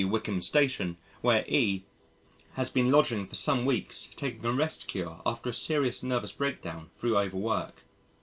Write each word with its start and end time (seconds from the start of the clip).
Wycombe 0.03 0.41
Station, 0.41 0.97
where 1.21 1.45
E 1.47 1.83
has 2.53 2.71
been 2.71 2.89
lodging 2.89 3.27
for 3.27 3.35
some 3.35 3.65
weeks 3.65 4.09
taking 4.17 4.43
a 4.43 4.51
rest 4.51 4.87
cure 4.87 5.21
after 5.27 5.51
a 5.51 5.53
serious 5.53 6.01
nervous 6.01 6.31
breakdown 6.31 6.89
thro' 6.97 7.19
overwork. 7.19 7.83